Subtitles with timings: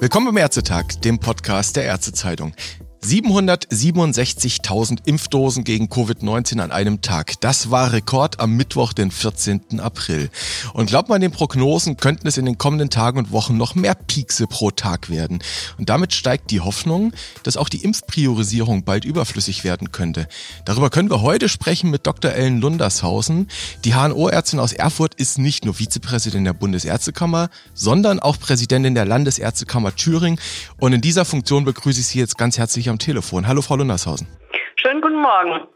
[0.00, 2.54] Willkommen beim Ärztetag, dem Podcast der Ärztezeitung.
[3.04, 7.40] 767.000 Impfdosen gegen Covid-19 an einem Tag.
[7.40, 9.80] Das war Rekord am Mittwoch, den 14.
[9.80, 10.30] April.
[10.72, 13.96] Und glaubt man den Prognosen, könnten es in den kommenden Tagen und Wochen noch mehr
[13.96, 15.42] Piekse pro Tag werden.
[15.78, 17.12] Und damit steigt die Hoffnung,
[17.42, 20.28] dass auch die Impfpriorisierung bald überflüssig werden könnte.
[20.64, 22.30] Darüber können wir heute sprechen mit Dr.
[22.30, 23.48] Ellen Lundershausen.
[23.84, 29.96] Die HNO-Ärztin aus Erfurt ist nicht nur Vizepräsidentin der Bundesärztekammer, sondern auch Präsidentin der Landesärztekammer
[29.96, 30.38] Thüringen.
[30.78, 33.48] Und in dieser Funktion begrüße ich Sie jetzt ganz herzlich am Telefon.
[33.48, 34.28] Hallo, Frau Lundershausen.
[34.76, 35.66] Schönen guten Morgen.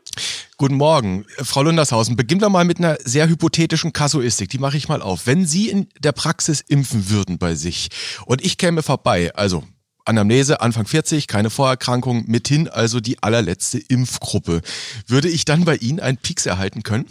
[0.58, 1.26] Guten Morgen.
[1.42, 4.48] Frau Lundershausen, beginnen wir mal mit einer sehr hypothetischen Kasuistik.
[4.50, 5.26] Die mache ich mal auf.
[5.26, 7.88] Wenn Sie in der Praxis impfen würden bei sich
[8.24, 9.64] und ich käme vorbei, also
[10.04, 14.60] Anamnese, Anfang 40, keine Vorerkrankung, mithin also die allerletzte Impfgruppe.
[15.06, 17.06] Würde ich dann bei Ihnen einen Pieks erhalten können?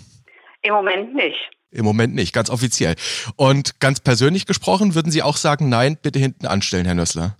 [0.61, 1.37] Im Moment nicht.
[1.71, 2.95] Im Moment nicht, ganz offiziell.
[3.35, 7.37] Und ganz persönlich gesprochen, würden Sie auch sagen, nein, bitte hinten anstellen, Herr Nössler?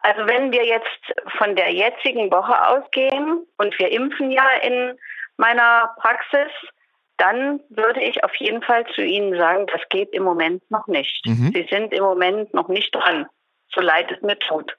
[0.00, 4.98] Also wenn wir jetzt von der jetzigen Woche ausgehen und wir impfen ja in
[5.36, 6.50] meiner Praxis,
[7.16, 11.26] dann würde ich auf jeden Fall zu Ihnen sagen, das geht im Moment noch nicht.
[11.26, 11.52] Mhm.
[11.52, 13.26] Sie sind im Moment noch nicht dran,
[13.74, 14.76] so leid es mir tut.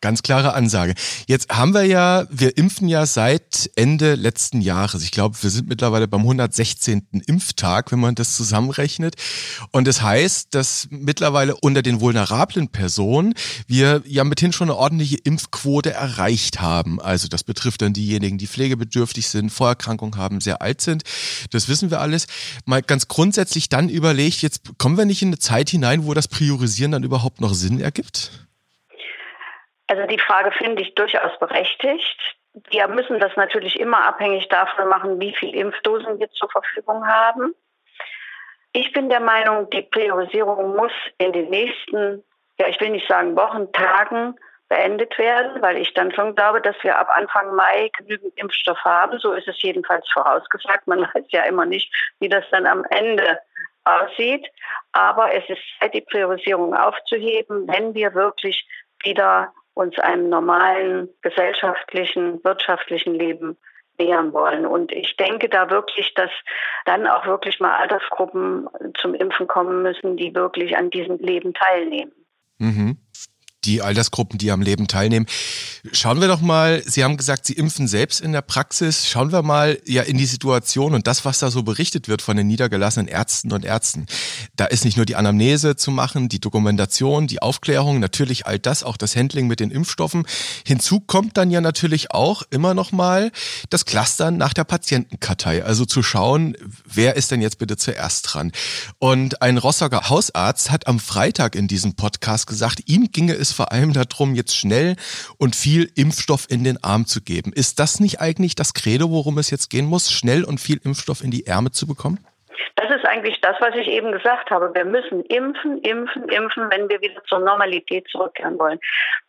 [0.00, 0.94] Ganz klare Ansage.
[1.26, 5.02] Jetzt haben wir ja, wir impfen ja seit Ende letzten Jahres.
[5.02, 7.08] Ich glaube, wir sind mittlerweile beim 116.
[7.26, 9.16] Impftag, wenn man das zusammenrechnet.
[9.72, 13.34] Und das heißt, dass mittlerweile unter den vulnerablen Personen
[13.66, 17.00] wir ja mithin schon eine ordentliche Impfquote erreicht haben.
[17.00, 21.02] Also das betrifft dann diejenigen, die pflegebedürftig sind, Vorerkrankungen haben, sehr alt sind.
[21.50, 22.28] Das wissen wir alles.
[22.66, 26.28] Mal ganz grundsätzlich dann überlegt, jetzt kommen wir nicht in eine Zeit hinein, wo das
[26.28, 28.47] Priorisieren dann überhaupt noch Sinn ergibt?
[29.88, 32.36] Also die Frage finde ich durchaus berechtigt.
[32.70, 37.54] Wir müssen das natürlich immer abhängig davon machen, wie viele Impfdosen wir zur Verfügung haben.
[38.72, 42.22] Ich bin der Meinung, die Priorisierung muss in den nächsten,
[42.58, 46.76] ja, ich will nicht sagen Wochen, Tagen beendet werden, weil ich dann schon glaube, dass
[46.82, 49.18] wir ab Anfang Mai genügend Impfstoff haben.
[49.18, 50.86] So ist es jedenfalls vorausgesagt.
[50.86, 53.38] Man weiß ja immer nicht, wie das dann am Ende
[53.84, 54.46] aussieht.
[54.92, 58.68] Aber es ist Zeit, die Priorisierung aufzuheben, wenn wir wirklich
[59.02, 63.56] wieder uns einem normalen gesellschaftlichen, wirtschaftlichen Leben
[63.98, 64.66] nähern wollen.
[64.66, 66.30] Und ich denke da wirklich, dass
[66.84, 68.68] dann auch wirklich mal Altersgruppen
[69.00, 72.12] zum Impfen kommen müssen, die wirklich an diesem Leben teilnehmen.
[72.58, 72.98] Mhm
[73.64, 75.26] die Altersgruppen, die am Leben teilnehmen.
[75.92, 79.08] Schauen wir doch mal, Sie haben gesagt, Sie impfen selbst in der Praxis.
[79.08, 82.36] Schauen wir mal ja in die Situation und das, was da so berichtet wird von
[82.36, 84.06] den niedergelassenen Ärzten und Ärzten.
[84.56, 88.84] Da ist nicht nur die Anamnese zu machen, die Dokumentation, die Aufklärung, natürlich all das,
[88.84, 90.26] auch das Handling mit den Impfstoffen.
[90.64, 93.32] Hinzu kommt dann ja natürlich auch immer noch mal
[93.70, 95.64] das Clustern nach der Patientenkartei.
[95.64, 98.52] Also zu schauen, wer ist denn jetzt bitte zuerst dran?
[98.98, 103.56] Und ein Rostocker Hausarzt hat am Freitag in diesem Podcast gesagt, ihm ginge es es
[103.56, 104.96] vor allem darum, jetzt schnell
[105.38, 107.52] und viel Impfstoff in den Arm zu geben.
[107.52, 111.22] Ist das nicht eigentlich das Credo, worum es jetzt gehen muss, schnell und viel Impfstoff
[111.22, 112.24] in die Ärmel zu bekommen?
[112.76, 114.72] Das ist eigentlich das, was ich eben gesagt habe.
[114.74, 118.78] Wir müssen impfen, impfen, impfen, wenn wir wieder zur Normalität zurückkehren wollen.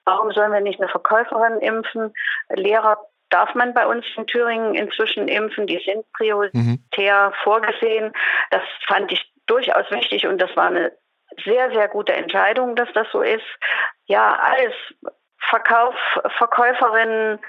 [0.06, 2.14] Warum sollen wir nicht eine Verkäuferin impfen?
[2.54, 2.98] Lehrer
[3.30, 5.68] darf man bei uns in Thüringen inzwischen impfen.
[5.68, 7.34] Die sind prioritär mhm.
[7.44, 8.14] vorgesehen.
[8.52, 10.92] Das fand ich durchaus wichtig und das war eine
[11.44, 13.46] sehr, sehr gute Entscheidung, dass das so ist.
[14.06, 14.74] Ja, alles.
[15.50, 15.96] Verkauf,
[16.38, 17.40] Verkäuferinnen,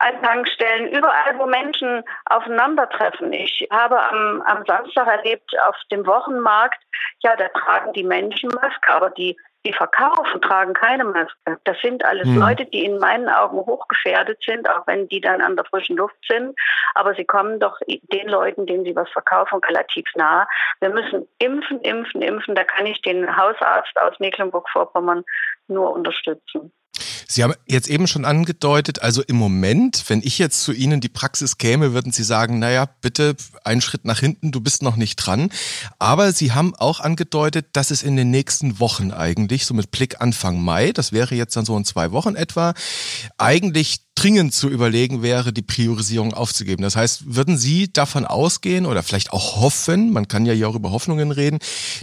[0.00, 3.32] an Tankstellen, überall, wo Menschen aufeinandertreffen.
[3.34, 6.80] Ich habe am, am Samstag erlebt auf dem Wochenmarkt,
[7.22, 11.58] ja, da tragen die Menschen Maske, aber die die verkaufen, tragen keine Maske.
[11.64, 12.38] Das sind alles hm.
[12.38, 16.16] Leute, die in meinen Augen hochgefährdet sind, auch wenn die dann an der frischen Luft
[16.26, 16.58] sind.
[16.94, 20.48] Aber sie kommen doch den Leuten, denen sie was verkaufen, relativ nah.
[20.80, 22.54] Wir müssen impfen, impfen, impfen.
[22.54, 25.24] Da kann ich den Hausarzt aus Mecklenburg-Vorpommern
[25.68, 26.72] nur unterstützen.
[27.32, 31.08] Sie haben jetzt eben schon angedeutet, also im Moment, wenn ich jetzt zu Ihnen die
[31.08, 35.14] Praxis käme, würden Sie sagen, naja, bitte einen Schritt nach hinten, du bist noch nicht
[35.14, 35.50] dran.
[36.00, 40.20] Aber Sie haben auch angedeutet, dass es in den nächsten Wochen eigentlich, so mit Blick
[40.20, 42.74] Anfang Mai, das wäre jetzt dann so in zwei Wochen etwa,
[43.38, 46.82] eigentlich dringend zu überlegen wäre, die Priorisierung aufzugeben.
[46.82, 50.74] Das heißt, würden Sie davon ausgehen oder vielleicht auch hoffen, man kann ja hier auch
[50.74, 51.60] über Hoffnungen reden,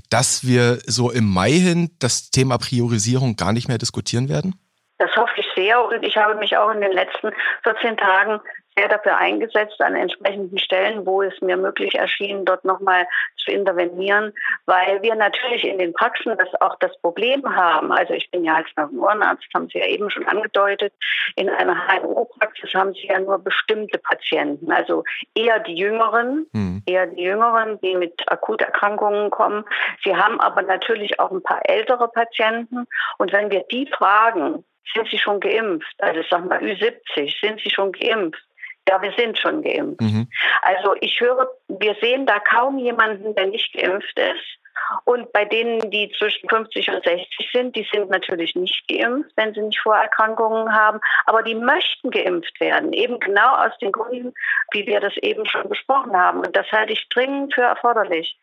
[0.09, 4.55] dass wir so im Mai hin das Thema Priorisierung gar nicht mehr diskutieren werden?
[4.97, 7.31] Das hoffe ich sehr und ich habe mich auch in den letzten
[7.63, 8.39] 14 Tagen
[8.77, 13.07] sehr dafür eingesetzt an entsprechenden Stellen, wo es mir möglich erschien, dort nochmal
[13.37, 14.33] zu intervenieren,
[14.65, 17.91] weil wir natürlich in den Praxen das auch das Problem haben.
[17.91, 20.93] Also ich bin ja als Ohrenarzt, haben Sie ja eben schon angedeutet,
[21.35, 25.03] in einer HNO-Praxis haben Sie ja nur bestimmte Patienten, also
[25.33, 26.83] eher die Jüngeren, mhm.
[26.85, 29.65] eher die Jüngeren, die mit Akuterkrankungen kommen.
[30.03, 32.85] Sie haben aber natürlich auch ein paar ältere Patienten
[33.17, 35.95] und wenn wir die fragen, sind Sie schon geimpft?
[35.99, 38.41] Also ich sag mal Ü70, sind Sie schon geimpft?
[38.87, 40.01] Ja, wir sind schon geimpft.
[40.01, 40.29] Mhm.
[40.61, 44.59] Also ich höre, wir sehen da kaum jemanden, der nicht geimpft ist.
[45.03, 49.53] Und bei denen, die zwischen 50 und 60 sind, die sind natürlich nicht geimpft, wenn
[49.53, 54.33] sie nicht Vorerkrankungen haben, aber die möchten geimpft werden, eben genau aus den Gründen,
[54.71, 56.39] wie wir das eben schon besprochen haben.
[56.39, 58.39] Und das halte ich dringend für erforderlich.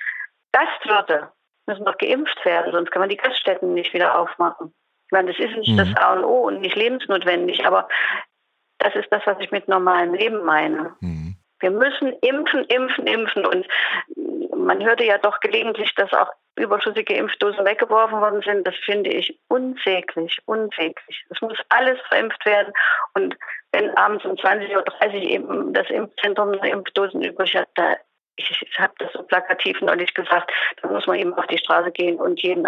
[0.53, 1.33] Gastwirte
[1.67, 4.75] müssen doch geimpft werden, sonst kann man die Gaststätten nicht wieder aufmachen.
[5.15, 5.77] Ich meine, das ist nicht mhm.
[5.77, 7.87] das A und O und nicht lebensnotwendig, aber
[8.79, 10.97] das ist das, was ich mit normalem Leben meine.
[10.99, 11.37] Mhm.
[11.61, 13.47] Wir müssen impfen, impfen, impfen.
[13.47, 13.65] Und
[14.57, 18.67] man hörte ja doch gelegentlich, dass auch überschüssige Impfdosen weggeworfen worden sind.
[18.67, 21.25] Das finde ich unsäglich, unsäglich.
[21.31, 22.73] Es muss alles verimpft werden.
[23.15, 23.37] Und
[23.71, 27.95] wenn abends um 20.30 Uhr eben das Impfzentrum Impfdosen übrig hat, da
[28.35, 30.51] ich, ich habe das so plakativ neulich gesagt,
[30.83, 32.67] da muss man eben auf die Straße gehen und jeden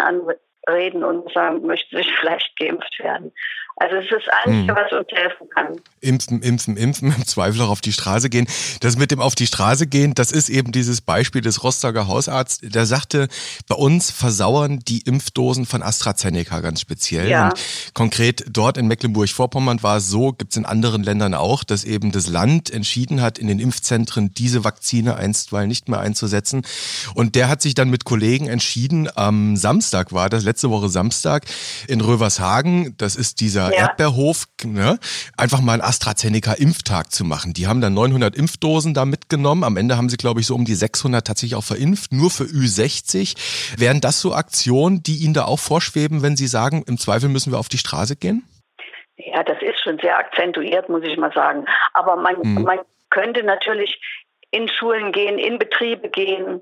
[0.67, 3.31] anreden und sagen, möchte sich vielleicht geimpft werden.
[3.79, 4.83] Also es ist Einzige, hm.
[4.83, 5.79] was uns helfen kann.
[6.01, 8.47] Impfen, impfen, impfen, im Zweifel auch auf die Straße gehen.
[8.79, 12.71] Das mit dem auf die Straße gehen, das ist eben dieses Beispiel des Rostocker Hausarztes.
[12.71, 13.27] Der sagte,
[13.67, 17.29] bei uns versauern die Impfdosen von AstraZeneca ganz speziell.
[17.29, 17.49] Ja.
[17.49, 17.53] Und
[17.93, 22.11] konkret dort in Mecklenburg-Vorpommern war es so, gibt es in anderen Ländern auch, dass eben
[22.11, 26.63] das Land entschieden hat, in den Impfzentren diese Vakzine einstweilen nicht mehr einzusetzen.
[27.13, 31.45] Und der hat sich dann mit Kollegen entschieden, am Samstag war das, letzte Woche Samstag,
[31.87, 33.87] in Rövershagen, das ist dieser ja.
[33.87, 34.99] Erdbeerhof, ne,
[35.37, 37.53] einfach mal einen AstraZeneca-Impftag zu machen.
[37.53, 39.63] Die haben dann 900 Impfdosen da mitgenommen.
[39.63, 42.43] Am Ende haben sie, glaube ich, so um die 600 tatsächlich auch verimpft, nur für
[42.43, 43.79] Ü60.
[43.79, 47.51] Wären das so Aktionen, die Ihnen da auch vorschweben, wenn Sie sagen, im Zweifel müssen
[47.51, 48.43] wir auf die Straße gehen?
[49.17, 51.65] Ja, das ist schon sehr akzentuiert, muss ich mal sagen.
[51.93, 52.63] Aber man, hm.
[52.63, 52.79] man
[53.09, 53.99] könnte natürlich
[54.51, 56.61] in Schulen gehen, in Betriebe gehen,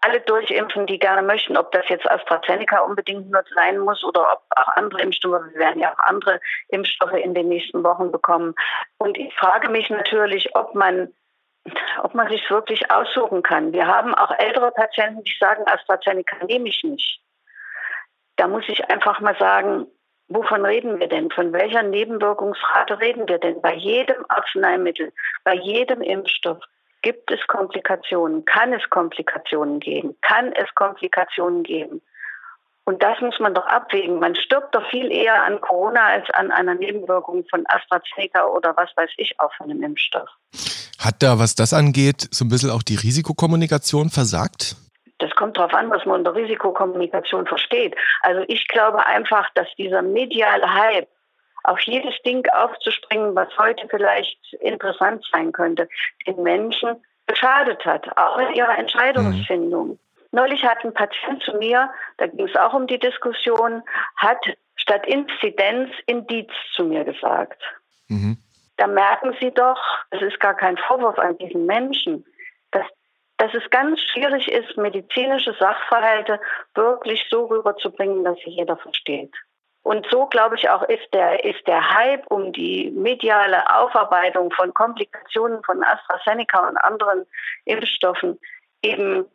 [0.00, 4.42] alle durchimpfen, die gerne möchten, ob das jetzt AstraZeneca unbedingt nur sein muss oder ob
[4.56, 8.54] auch andere Impfstoffe, wir werden ja auch andere Impfstoffe in den nächsten Wochen bekommen.
[8.98, 11.12] Und ich frage mich natürlich, ob man
[12.02, 13.72] ob man sich wirklich aussuchen kann.
[13.72, 17.20] Wir haben auch ältere Patienten, die sagen, AstraZeneca nehme ich nicht.
[18.36, 19.86] Da muss ich einfach mal sagen,
[20.28, 21.30] wovon reden wir denn?
[21.30, 23.60] Von welcher Nebenwirkungsrate reden wir denn?
[23.62, 25.12] Bei jedem Arzneimittel,
[25.44, 26.58] bei jedem Impfstoff
[27.06, 28.44] Gibt es Komplikationen?
[28.46, 30.16] Kann es Komplikationen geben?
[30.22, 32.02] Kann es Komplikationen geben?
[32.84, 34.18] Und das muss man doch abwägen.
[34.18, 38.90] Man stirbt doch viel eher an Corona als an einer Nebenwirkung von AstraZeneca oder was
[38.96, 40.28] weiß ich auch von einem Impfstoff.
[40.98, 44.74] Hat da, was das angeht, so ein bisschen auch die Risikokommunikation versagt?
[45.18, 47.94] Das kommt darauf an, was man unter Risikokommunikation versteht.
[48.22, 51.06] Also ich glaube einfach, dass dieser mediale Hype
[51.66, 55.88] auf jedes Ding aufzuspringen, was heute vielleicht interessant sein könnte,
[56.26, 59.88] den Menschen geschadet hat, auch in ihrer Entscheidungsfindung.
[59.88, 59.98] Mhm.
[60.30, 63.82] Neulich hat ein Patient zu mir, da ging es auch um die Diskussion,
[64.16, 64.38] hat
[64.76, 67.60] statt Inzidenz Indiz zu mir gesagt.
[68.08, 68.38] Mhm.
[68.76, 69.80] Da merken Sie doch,
[70.10, 72.24] es ist gar kein Vorwurf an diesen Menschen,
[72.70, 72.84] dass,
[73.38, 76.38] dass es ganz schwierig ist, medizinische Sachverhalte
[76.74, 79.34] wirklich so rüberzubringen, dass sie jeder versteht.
[79.86, 84.74] Und so, glaube ich, auch ist der, ist der Hype um die mediale Aufarbeitung von
[84.74, 87.24] Komplikationen von AstraZeneca und anderen
[87.66, 88.36] Impfstoffen
[88.82, 89.26] eben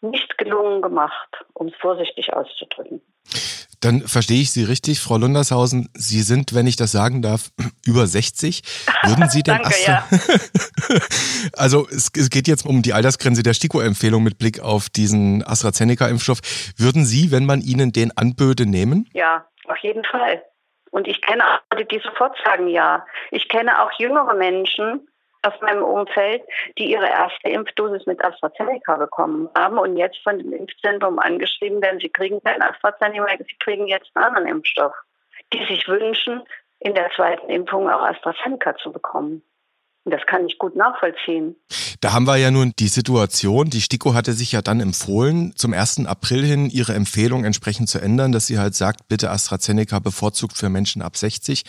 [0.00, 3.00] nicht gelungen gemacht, um es vorsichtig auszudrücken.
[3.78, 5.88] Dann verstehe ich Sie richtig, Frau Lundershausen.
[5.94, 7.50] Sie sind, wenn ich das sagen darf,
[7.86, 8.62] über 60.
[9.04, 10.08] Würden Sie denn Danke, ja.
[11.56, 16.40] also es, es, geht jetzt um die Altersgrenze der STIKO-Empfehlung mit Blick auf diesen AstraZeneca-Impfstoff.
[16.76, 19.08] Würden Sie, wenn man Ihnen den anböte, nehmen?
[19.12, 20.42] Ja, auf jeden Fall.
[20.90, 23.06] Und ich kenne auch Leute, die sofort sagen ja.
[23.30, 25.08] Ich kenne auch jüngere Menschen
[25.42, 26.42] aus meinem Umfeld,
[26.78, 31.98] die ihre erste Impfdosis mit AstraZeneca bekommen haben und jetzt von dem Impfzentrum angeschrieben werden,
[31.98, 34.94] sie kriegen kein AstraZeneca, sie kriegen jetzt einen anderen Impfstoff,
[35.52, 36.42] die sich wünschen,
[36.78, 39.42] in der zweiten Impfung auch AstraZeneca zu bekommen.
[40.04, 41.54] Das kann ich gut nachvollziehen.
[42.00, 45.72] Da haben wir ja nun die Situation, die STIKO hatte sich ja dann empfohlen, zum
[45.72, 46.06] 1.
[46.06, 50.68] April hin ihre Empfehlung entsprechend zu ändern, dass sie halt sagt, bitte AstraZeneca bevorzugt für
[50.68, 51.62] Menschen ab 60.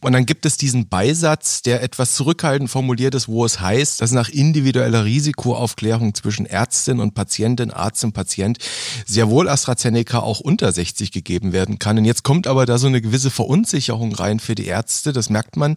[0.00, 4.12] Und dann gibt es diesen Beisatz, der etwas zurückhaltend formuliert ist, wo es heißt, dass
[4.12, 8.56] nach individueller Risikoaufklärung zwischen Ärztin und Patientin, Arzt und Patient
[9.04, 11.98] sehr wohl AstraZeneca auch unter 60 gegeben werden kann.
[11.98, 15.12] Und jetzt kommt aber da so eine gewisse Verunsicherung rein für die Ärzte.
[15.12, 15.76] Das merkt man,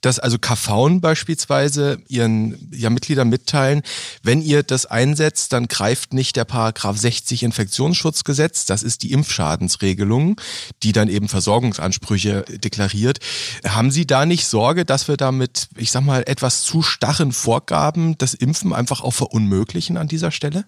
[0.00, 3.82] dass also KV beispielsweise beispielsweise ihren ja, Mitgliedern mitteilen,
[4.22, 10.40] wenn ihr das einsetzt, dann greift nicht der Paragraph 60 Infektionsschutzgesetz, das ist die Impfschadensregelung,
[10.82, 13.18] die dann eben Versorgungsansprüche deklariert.
[13.66, 18.16] Haben Sie da nicht Sorge, dass wir damit, ich sag mal, etwas zu starren Vorgaben
[18.16, 20.64] das Impfen einfach auch verunmöglichen an dieser Stelle?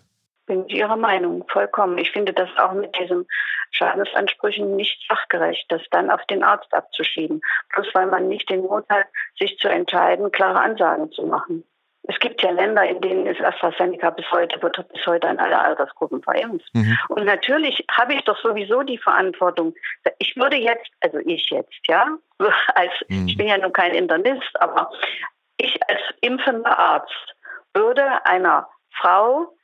[0.50, 1.96] Bin ich Ihrer Meinung, vollkommen.
[1.96, 3.24] Ich finde das auch mit diesen
[3.70, 7.40] Schadensansprüchen nicht sachgerecht, das dann auf den Arzt abzuschieben.
[7.72, 9.06] Bloß weil man nicht den Mut hat,
[9.38, 11.62] sich zu entscheiden, klare Ansagen zu machen.
[12.02, 15.60] Es gibt ja Länder, in denen ist AstraZeneca bis heute, wird bis heute an alle
[15.60, 16.68] Altersgruppen verimpft.
[16.74, 16.98] Mhm.
[17.08, 19.74] Und natürlich habe ich doch sowieso die Verantwortung.
[20.18, 22.08] Ich würde jetzt, also ich jetzt, ja,
[22.74, 23.28] als, mhm.
[23.28, 24.90] ich bin ja nun kein Internist, aber
[25.58, 27.36] ich als impfender Arzt
[27.72, 28.68] würde einer
[29.00, 29.54] Frau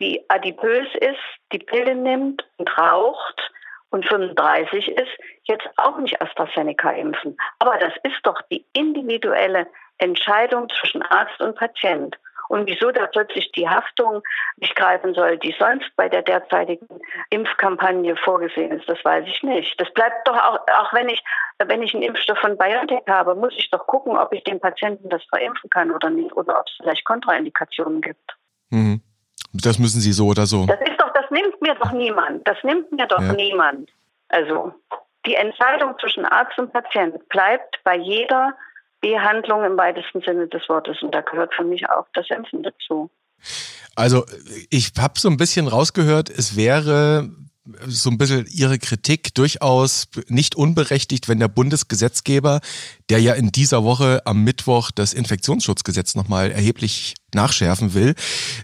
[0.00, 1.20] die adipös ist,
[1.52, 3.52] die Pille nimmt und raucht
[3.90, 5.10] und 35 ist,
[5.44, 7.36] jetzt auch nicht AstraZeneca impfen.
[7.58, 9.66] Aber das ist doch die individuelle
[9.98, 12.16] Entscheidung zwischen Arzt und Patient.
[12.48, 14.22] Und wieso da plötzlich die Haftung
[14.56, 16.88] nicht greifen soll, die sonst bei der derzeitigen
[17.30, 19.80] Impfkampagne vorgesehen ist, das weiß ich nicht.
[19.80, 21.22] Das bleibt doch auch, auch wenn ich,
[21.58, 25.08] wenn ich einen Impfstoff von BioNTech habe, muss ich doch gucken, ob ich den Patienten
[25.10, 28.36] das verimpfen kann oder nicht, oder ob es vielleicht Kontraindikationen gibt.
[28.70, 29.00] Mhm.
[29.52, 30.66] Das müssen Sie so oder so.
[30.66, 32.46] Das ist doch, das nimmt mir doch niemand.
[32.46, 33.32] Das nimmt mir doch ja.
[33.32, 33.90] niemand.
[34.28, 34.72] Also
[35.26, 38.54] die Entscheidung zwischen Arzt und Patient bleibt bei jeder
[39.00, 41.02] Behandlung im weitesten Sinne des Wortes.
[41.02, 43.10] Und da gehört für mich auch das Impfen dazu.
[43.96, 44.24] Also
[44.70, 47.28] ich habe so ein bisschen rausgehört, es wäre
[47.86, 52.60] so ein bisschen Ihre Kritik durchaus nicht unberechtigt, wenn der Bundesgesetzgeber,
[53.10, 58.14] der ja in dieser Woche am Mittwoch das Infektionsschutzgesetz nochmal erheblich nachschärfen will,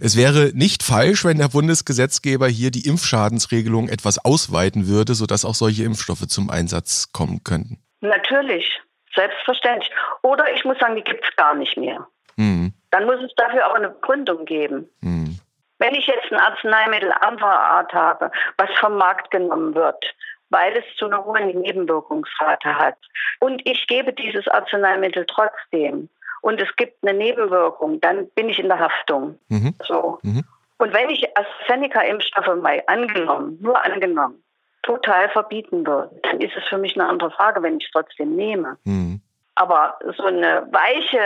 [0.00, 5.55] es wäre nicht falsch, wenn der Bundesgesetzgeber hier die Impfschadensregelung etwas ausweiten würde, sodass auch
[5.55, 7.79] solche Impfstoffe zum Einsatz kommen könnten.
[8.00, 8.81] Natürlich,
[9.15, 9.91] selbstverständlich.
[10.23, 12.07] Oder ich muss sagen, die gibt es gar nicht mehr.
[12.37, 12.73] Mhm.
[12.91, 14.88] Dann muss es dafür auch eine Begründung geben.
[15.00, 15.38] Mhm.
[15.78, 20.14] Wenn ich jetzt ein Arzneimittel anderer Art habe, was vom Markt genommen wird,
[20.49, 22.97] weil es zu einer hohen Nebenwirkungsrate hat,
[23.40, 26.09] und ich gebe dieses Arzneimittel trotzdem,
[26.42, 29.38] und es gibt eine Nebenwirkung, dann bin ich in der Haftung.
[29.49, 29.75] Mhm.
[29.85, 30.18] So.
[30.23, 30.45] Mhm.
[30.78, 34.42] Und wenn ich AstraZeneca-Impfstoffe mal angenommen, nur angenommen,
[34.83, 38.37] total verbieten würde, dann ist es für mich eine andere Frage, wenn ich es trotzdem
[38.37, 38.76] nehme.
[38.85, 39.21] Mhm.
[39.57, 41.19] Aber so eine weiche,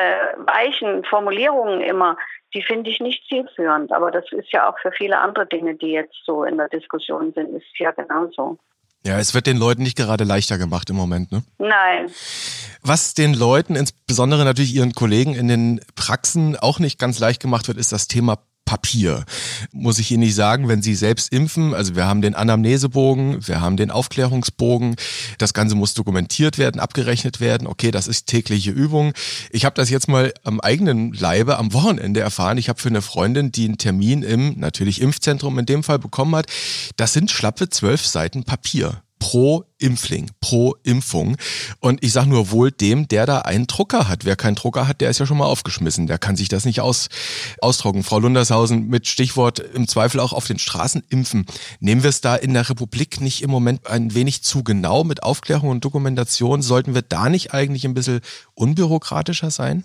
[0.46, 2.16] weichen Formulierungen immer,
[2.54, 3.92] die finde ich nicht zielführend.
[3.92, 7.32] Aber das ist ja auch für viele andere Dinge, die jetzt so in der Diskussion
[7.34, 8.58] sind, ist ja genauso.
[9.04, 11.42] Ja, es wird den Leuten nicht gerade leichter gemacht im Moment, ne?
[11.58, 12.10] Nein.
[12.82, 17.66] Was den Leuten, insbesondere natürlich ihren Kollegen in den Praxen auch nicht ganz leicht gemacht
[17.66, 18.38] wird, ist das Thema
[18.70, 19.24] Papier.
[19.72, 23.60] Muss ich Ihnen nicht sagen, wenn Sie selbst impfen, also wir haben den Anamnesebogen, wir
[23.60, 24.94] haben den Aufklärungsbogen,
[25.38, 27.66] das Ganze muss dokumentiert werden, abgerechnet werden.
[27.66, 29.12] Okay, das ist tägliche Übung.
[29.50, 32.58] Ich habe das jetzt mal am eigenen Leibe am Wochenende erfahren.
[32.58, 36.36] Ich habe für eine Freundin, die einen Termin im, natürlich Impfzentrum in dem Fall bekommen
[36.36, 36.46] hat,
[36.96, 41.36] das sind schlappe zwölf Seiten Papier pro Impfling, pro Impfung.
[41.78, 44.24] Und ich sage nur wohl dem, der da einen Drucker hat.
[44.24, 46.08] Wer keinen Drucker hat, der ist ja schon mal aufgeschmissen.
[46.08, 47.08] Der kann sich das nicht aus,
[47.60, 48.02] ausdrucken.
[48.02, 51.46] Frau Lundershausen mit Stichwort im Zweifel auch auf den Straßen impfen.
[51.78, 55.22] Nehmen wir es da in der Republik nicht im Moment ein wenig zu genau mit
[55.22, 56.62] Aufklärung und Dokumentation?
[56.62, 58.20] Sollten wir da nicht eigentlich ein bisschen
[58.54, 59.84] unbürokratischer sein?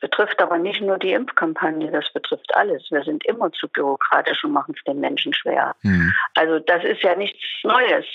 [0.00, 2.90] Das betrifft aber nicht nur die Impfkampagne, das betrifft alles.
[2.90, 5.74] Wir sind immer zu bürokratisch und machen es den Menschen schwer.
[5.82, 6.12] Mhm.
[6.34, 8.06] Also das ist ja nichts Neues.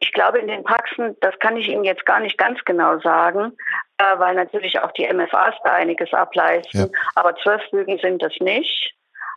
[0.00, 3.52] Ich glaube, in den Praxen, das kann ich Ihnen jetzt gar nicht ganz genau sagen,
[3.98, 6.80] äh, weil natürlich auch die MFAs da einiges ableisten.
[6.80, 7.00] Ja.
[7.14, 8.94] Aber zwölf Bögen sind das nicht.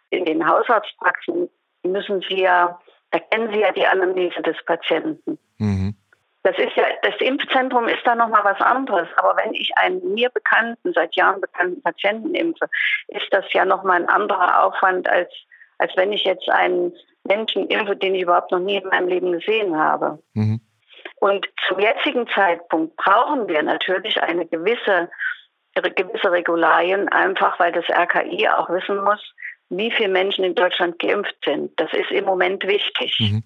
[0.10, 1.50] In den Hausarztpraxen
[1.84, 2.80] müssen Sie ja,
[3.12, 5.38] da kennen Sie ja die Anamnese des Patienten.
[5.58, 5.96] Mhm.
[6.44, 9.08] Das ist ja, das Impfzentrum ist da nochmal was anderes.
[9.17, 12.70] Aber wenn ich einen mir bekannten, seit Jahren bekannten Patienten impfe,
[13.10, 15.29] ist das ja nochmal ein anderer Aufwand, als,
[15.77, 19.32] als wenn ich jetzt einen Menschen impfe, den ich überhaupt noch nie in meinem Leben
[19.34, 20.20] gesehen habe.
[20.34, 20.62] Mhm.
[21.20, 25.10] Und zum jetzigen Zeitpunkt brauchen wir natürlich eine gewisse,
[25.74, 29.22] gewisse Regularien, einfach weil das RKI auch wissen muss,
[29.70, 31.72] wie viele Menschen in Deutschland geimpft sind.
[31.79, 33.17] Das ist im Moment wichtig.
[33.20, 33.44] Mhm.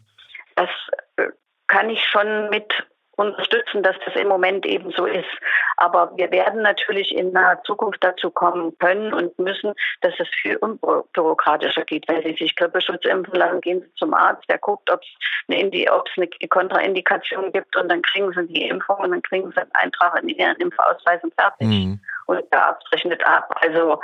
[0.56, 0.70] Das
[1.18, 1.30] äh,
[1.72, 2.74] kann ich schon mit
[3.16, 5.30] unterstützen, dass das im Moment eben so ist.
[5.78, 10.58] Aber wir werden natürlich in naher Zukunft dazu kommen können und müssen, dass es viel
[10.58, 12.08] unbürokratischer geht.
[12.08, 15.08] Wenn Sie sich Grippeschutz impfen lassen, gehen Sie zum Arzt, der guckt, ob es
[15.48, 19.72] eine, eine Kontraindikation gibt und dann kriegen Sie die Impfung und dann kriegen Sie einen
[19.74, 21.68] Eintrag in Ihren Impfausweis und fertig.
[21.68, 22.00] Mhm.
[22.26, 23.54] Und der Arzt rechnet ab.
[23.62, 24.02] Also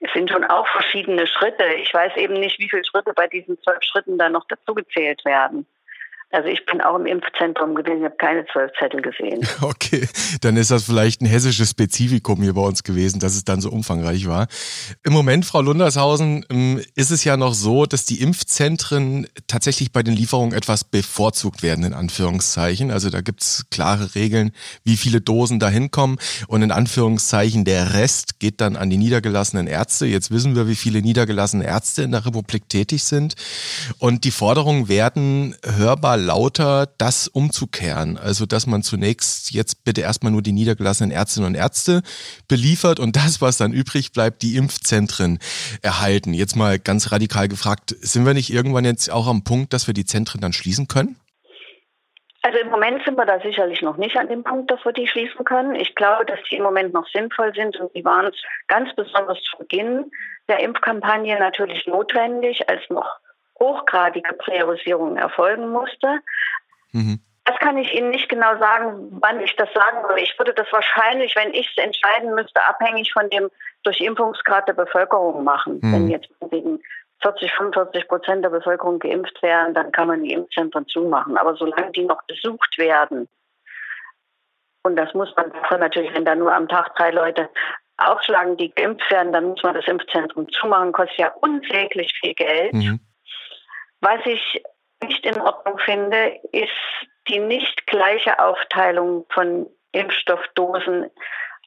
[0.00, 1.64] es sind schon auch verschiedene Schritte.
[1.74, 5.66] Ich weiß eben nicht, wie viele Schritte bei diesen zwölf Schritten dann noch dazugezählt werden.
[6.32, 9.46] Also ich bin auch im Impfzentrum gewesen, ich habe keine zwölf Zettel gesehen.
[9.62, 10.08] Okay,
[10.40, 13.70] dann ist das vielleicht ein hessisches Spezifikum hier bei uns gewesen, dass es dann so
[13.70, 14.46] umfangreich war.
[15.02, 20.02] Im Moment, Frau Lundershausen, ähm, ist es ja noch so, dass die Impfzentren tatsächlich bei
[20.02, 22.90] den Lieferungen etwas bevorzugt werden, in Anführungszeichen.
[22.90, 24.52] Also da gibt es klare Regeln,
[24.84, 26.18] wie viele Dosen da hinkommen.
[26.48, 30.06] Und in Anführungszeichen der Rest geht dann an die niedergelassenen Ärzte.
[30.06, 33.34] Jetzt wissen wir, wie viele niedergelassene Ärzte in der Republik tätig sind.
[33.98, 38.18] Und die Forderungen werden hörbar lauter, das umzukehren.
[38.18, 42.02] Also, dass man zunächst jetzt bitte erstmal nur die niedergelassenen Ärztinnen und Ärzte
[42.48, 45.38] beliefert und das, was dann übrig bleibt, die Impfzentren
[45.82, 46.34] erhalten.
[46.34, 49.94] Jetzt mal ganz radikal gefragt, sind wir nicht irgendwann jetzt auch am Punkt, dass wir
[49.94, 51.16] die Zentren dann schließen können?
[52.42, 55.06] Also im Moment sind wir da sicherlich noch nicht an dem Punkt, dass wir die
[55.06, 55.74] schließen können.
[55.74, 58.32] Ich glaube, dass die im Moment noch sinnvoll sind und die waren
[58.66, 60.10] ganz besonders zu Beginn
[60.48, 63.18] der Impfkampagne natürlich notwendig, als noch
[63.62, 66.20] hochgradige Priorisierung erfolgen musste.
[66.92, 67.20] Mhm.
[67.44, 70.20] Das kann ich Ihnen nicht genau sagen, wann ich das sagen würde.
[70.20, 73.50] Ich würde das wahrscheinlich, wenn ich es entscheiden müsste, abhängig von dem
[73.82, 75.80] Durchimpfungsgrad der Bevölkerung machen.
[75.82, 75.92] Mhm.
[75.92, 76.80] Wenn jetzt wegen
[77.22, 81.36] 40, 45 Prozent der Bevölkerung geimpft werden, dann kann man die Impfzentren zumachen.
[81.36, 83.28] Aber solange die noch besucht werden,
[84.82, 87.50] und das muss man davon natürlich, wenn da nur am Tag drei Leute
[87.98, 92.72] aufschlagen, die geimpft werden, dann muss man das Impfzentrum zumachen, kostet ja unsäglich viel Geld.
[92.72, 93.00] Mhm.
[94.00, 94.62] Was ich
[95.02, 96.70] nicht in Ordnung finde, ist
[97.28, 101.10] die nicht gleiche Aufteilung von Impfstoffdosen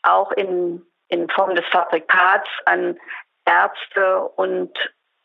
[0.03, 2.99] auch in, in Form des Fabrikats an
[3.45, 4.71] Ärzte und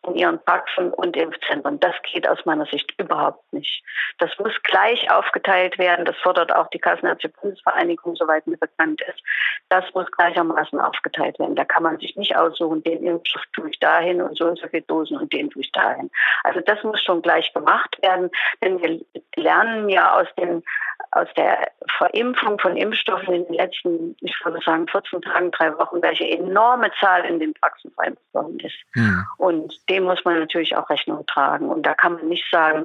[0.09, 1.81] in ihren Praxen und Impfzentren.
[1.81, 3.83] Das geht aus meiner Sicht überhaupt nicht.
[4.19, 6.05] Das muss gleich aufgeteilt werden.
[6.05, 9.23] Das fordert auch die Kassenärztliche Bundesvereinigung, soweit mir bekannt ist.
[9.69, 11.57] Das muss gleichermaßen aufgeteilt werden.
[11.57, 14.67] Da kann man sich nicht aussuchen, den Impfstoff tue ich dahin und so und so
[14.69, 16.11] viele Dosen und den tue ich dahin.
[16.45, 18.31] Also das muss schon gleich gemacht werden,
[18.62, 19.00] denn wir
[19.37, 20.62] lernen ja aus den
[21.11, 26.03] aus der Verimpfung von Impfstoffen in den letzten, ich würde sagen, 14 Tagen, drei Wochen,
[26.03, 28.77] welche enorme Zahl in den Praxen verimpft worden ist.
[28.95, 29.27] Mhm.
[29.38, 31.69] Und dem muss man natürlich auch Rechnung tragen.
[31.69, 32.85] Und da kann man nicht sagen,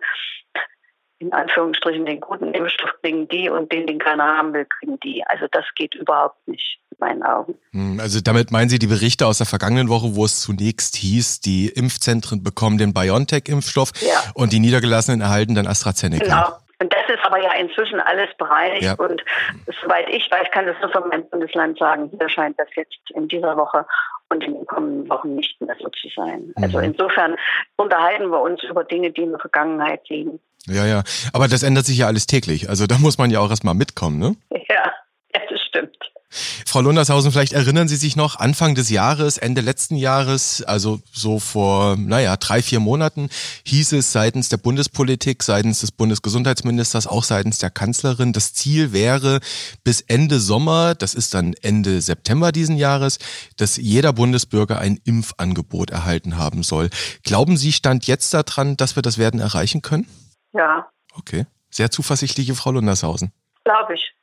[1.24, 5.24] in Anführungsstrichen, den guten Impfstoff kriegen die und den, den keiner haben will, kriegen die.
[5.28, 7.56] Also das geht überhaupt nicht, in meinen Augen.
[7.72, 11.40] Hm, also damit meinen Sie die Berichte aus der vergangenen Woche, wo es zunächst hieß,
[11.40, 14.32] die Impfzentren bekommen den BioNTech-Impfstoff ja.
[14.34, 16.26] und die Niedergelassenen erhalten dann AstraZeneca.
[16.26, 16.63] Genau.
[16.84, 18.84] Und das ist aber ja inzwischen alles bereinigt.
[18.84, 18.96] Ja.
[18.96, 19.24] Und
[19.82, 23.30] soweit ich weiß, kann das nur von meinem Bundesland sagen, hier scheint das jetzt in
[23.30, 23.86] dieser Woche
[24.28, 26.54] und in den kommenden Wochen nicht mehr so zu sein.
[26.58, 26.64] Mhm.
[26.64, 27.38] Also insofern
[27.78, 30.42] unterhalten wir uns über Dinge, die in der Vergangenheit liegen.
[30.68, 31.04] Ja, ja.
[31.32, 32.68] Aber das ändert sich ja alles täglich.
[32.68, 34.36] Also da muss man ja auch erstmal mitkommen, ne?
[34.68, 34.92] Ja,
[35.32, 35.98] das stimmt.
[36.66, 41.40] Frau Lundershausen, vielleicht erinnern Sie sich noch, Anfang des Jahres, Ende letzten Jahres, also so
[41.40, 43.30] vor, naja, drei, vier Monaten,
[43.66, 49.40] hieß es seitens der Bundespolitik, seitens des Bundesgesundheitsministers, auch seitens der Kanzlerin, das Ziel wäre,
[49.84, 53.20] bis Ende Sommer, das ist dann Ende September diesen Jahres,
[53.58, 56.90] dass jeder Bundesbürger ein Impfangebot erhalten haben soll.
[57.24, 60.08] Glauben Sie, stand jetzt daran, dass wir das werden erreichen können?
[60.54, 60.88] Ja.
[61.16, 61.46] Okay.
[61.70, 63.32] Sehr zuversichtliche Frau Lundershausen.
[63.64, 64.14] Glaube ich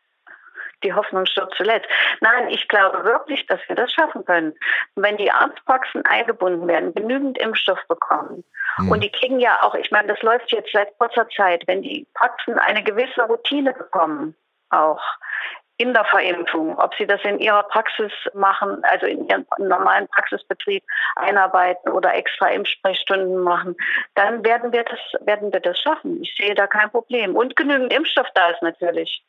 [0.83, 1.89] die Hoffnung stirbt zuletzt.
[2.21, 4.55] Nein, ich glaube wirklich, dass wir das schaffen können.
[4.97, 8.45] wenn die Arztpraxen eingebunden werden, genügend Impfstoff bekommen.
[8.79, 8.91] Mhm.
[8.91, 12.07] Und die kriegen ja auch, ich meine, das läuft jetzt seit kurzer Zeit, wenn die
[12.15, 14.35] Praxen eine gewisse Routine bekommen,
[14.71, 15.03] auch
[15.81, 20.85] in der Verimpfung, ob sie das in ihrer Praxis machen, also in ihrem normalen Praxisbetrieb
[21.17, 23.75] einarbeiten oder extra Impfsprechstunden machen,
[24.15, 26.23] dann werden wir das, werden wir das schaffen.
[26.23, 27.35] Ich sehe da kein Problem.
[27.35, 29.25] Und genügend Impfstoff da ist natürlich.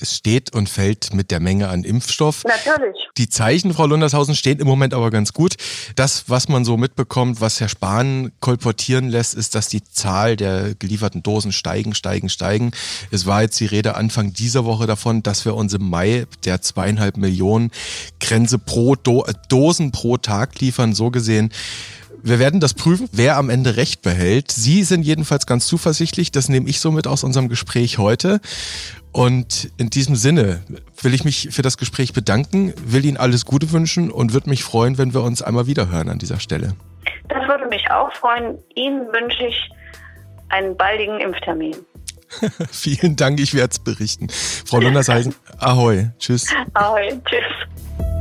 [0.00, 2.42] Es steht und fällt mit der Menge an Impfstoff.
[2.44, 2.96] Natürlich.
[3.16, 5.54] Die Zeichen, Frau Lundershausen, stehen im Moment aber ganz gut.
[5.94, 10.74] Das, was man so mitbekommt, was Herr Spahn kolportieren lässt, ist, dass die Zahl der
[10.74, 12.72] gelieferten Dosen steigen, steigen, steigen.
[13.12, 16.60] Es war jetzt die Rede Anfang dieser Woche davon, dass wir uns im Mai der
[16.60, 17.70] zweieinhalb Millionen
[18.18, 20.92] Grenze pro Do Dosen pro Tag liefern.
[20.92, 21.52] So gesehen
[22.22, 24.50] wir werden das prüfen, wer am Ende Recht behält.
[24.50, 26.32] Sie sind jedenfalls ganz zuversichtlich.
[26.32, 28.40] Das nehme ich so mit aus unserem Gespräch heute.
[29.12, 30.60] Und in diesem Sinne
[31.00, 34.62] will ich mich für das Gespräch bedanken, will Ihnen alles Gute wünschen und würde mich
[34.62, 36.74] freuen, wenn wir uns einmal wieder hören an dieser Stelle.
[37.28, 38.58] Das würde mich auch freuen.
[38.74, 39.70] Ihnen wünsche ich
[40.50, 41.76] einen baldigen Impftermin.
[42.70, 44.28] Vielen Dank, ich werde es berichten.
[44.30, 46.52] Frau Lunderseisen, ahoi, tschüss.
[46.74, 48.17] Ahoi, tschüss.